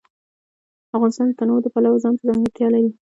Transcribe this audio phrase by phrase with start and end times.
[0.95, 2.91] افغانستان د تنوع د پلوه ځانته ځانګړتیا لري.